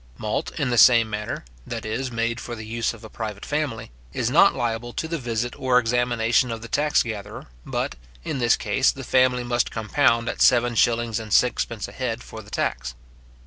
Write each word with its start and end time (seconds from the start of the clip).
Malt, 0.17 0.49
in 0.59 0.71
the 0.71 0.79
same 0.79 1.07
manner, 1.11 1.45
that 1.67 1.85
is 1.85 2.11
made 2.11 2.39
for 2.39 2.55
the 2.55 2.65
use 2.65 2.91
of 2.91 3.03
a 3.03 3.07
private 3.09 3.45
family, 3.45 3.91
is 4.13 4.31
not 4.31 4.55
liable 4.55 4.93
to 4.93 5.07
the 5.07 5.19
visit 5.19 5.53
or 5.59 5.77
examination 5.77 6.51
of 6.51 6.63
the 6.63 6.67
tax 6.67 7.03
gatherer 7.03 7.45
but, 7.67 7.95
in 8.23 8.39
this 8.39 8.55
case 8.55 8.91
the 8.91 9.03
family 9.03 9.43
must 9.43 9.69
compound 9.69 10.27
at 10.27 10.41
seven 10.41 10.73
shillings 10.73 11.19
and 11.19 11.31
sixpence 11.33 11.87
a 11.87 11.91
head 11.91 12.23
for 12.23 12.41
the 12.41 12.49
tax. 12.49 12.95